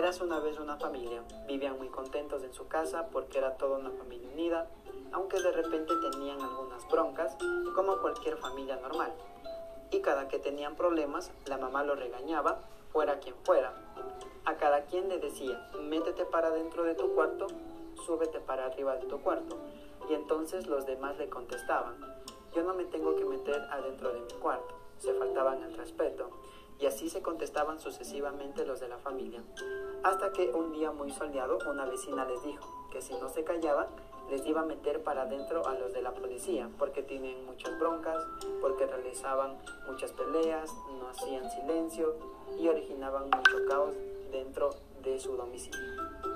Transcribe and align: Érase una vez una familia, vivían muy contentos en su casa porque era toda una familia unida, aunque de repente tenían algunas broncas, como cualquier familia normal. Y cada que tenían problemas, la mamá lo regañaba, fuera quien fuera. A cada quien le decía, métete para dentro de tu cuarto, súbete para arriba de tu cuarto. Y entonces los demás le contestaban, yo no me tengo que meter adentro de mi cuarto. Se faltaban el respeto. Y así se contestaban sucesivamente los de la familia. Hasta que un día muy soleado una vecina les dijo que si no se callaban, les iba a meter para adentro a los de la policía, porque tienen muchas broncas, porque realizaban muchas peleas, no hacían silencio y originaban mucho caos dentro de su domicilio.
Érase 0.00 0.24
una 0.24 0.40
vez 0.40 0.58
una 0.58 0.78
familia, 0.78 1.22
vivían 1.46 1.76
muy 1.76 1.88
contentos 1.88 2.42
en 2.42 2.54
su 2.54 2.66
casa 2.66 3.08
porque 3.12 3.36
era 3.36 3.58
toda 3.58 3.76
una 3.76 3.90
familia 3.90 4.30
unida, 4.32 4.66
aunque 5.12 5.38
de 5.38 5.52
repente 5.52 5.92
tenían 6.10 6.40
algunas 6.40 6.88
broncas, 6.88 7.36
como 7.74 7.98
cualquier 7.98 8.38
familia 8.38 8.76
normal. 8.76 9.12
Y 9.90 10.00
cada 10.00 10.26
que 10.26 10.38
tenían 10.38 10.74
problemas, 10.74 11.30
la 11.44 11.58
mamá 11.58 11.84
lo 11.84 11.96
regañaba, 11.96 12.62
fuera 12.94 13.18
quien 13.18 13.34
fuera. 13.44 13.74
A 14.46 14.56
cada 14.56 14.86
quien 14.86 15.10
le 15.10 15.18
decía, 15.18 15.70
métete 15.82 16.24
para 16.24 16.48
dentro 16.48 16.84
de 16.84 16.94
tu 16.94 17.14
cuarto, 17.14 17.48
súbete 18.06 18.40
para 18.40 18.64
arriba 18.64 18.96
de 18.96 19.04
tu 19.04 19.20
cuarto. 19.20 19.58
Y 20.08 20.14
entonces 20.14 20.66
los 20.66 20.86
demás 20.86 21.18
le 21.18 21.28
contestaban, 21.28 21.96
yo 22.54 22.62
no 22.62 22.72
me 22.72 22.86
tengo 22.86 23.16
que 23.16 23.26
meter 23.26 23.68
adentro 23.70 24.14
de 24.14 24.20
mi 24.20 24.32
cuarto. 24.40 24.74
Se 24.96 25.12
faltaban 25.12 25.62
el 25.62 25.76
respeto. 25.76 26.30
Y 26.80 26.86
así 26.86 27.10
se 27.10 27.20
contestaban 27.20 27.78
sucesivamente 27.78 28.64
los 28.64 28.80
de 28.80 28.88
la 28.88 28.98
familia. 28.98 29.42
Hasta 30.02 30.32
que 30.32 30.48
un 30.48 30.72
día 30.72 30.90
muy 30.92 31.10
soleado 31.10 31.58
una 31.68 31.84
vecina 31.84 32.24
les 32.24 32.42
dijo 32.42 32.66
que 32.90 33.02
si 33.02 33.12
no 33.14 33.28
se 33.28 33.44
callaban, 33.44 33.86
les 34.30 34.46
iba 34.46 34.62
a 34.62 34.64
meter 34.64 35.02
para 35.02 35.22
adentro 35.22 35.66
a 35.66 35.74
los 35.74 35.92
de 35.92 36.02
la 36.02 36.12
policía, 36.12 36.70
porque 36.78 37.02
tienen 37.02 37.44
muchas 37.44 37.78
broncas, 37.78 38.24
porque 38.60 38.86
realizaban 38.86 39.58
muchas 39.86 40.12
peleas, 40.12 40.72
no 40.98 41.08
hacían 41.08 41.50
silencio 41.50 42.14
y 42.58 42.68
originaban 42.68 43.24
mucho 43.24 43.56
caos 43.68 43.94
dentro 44.30 44.70
de 45.02 45.18
su 45.18 45.36
domicilio. 45.36 46.29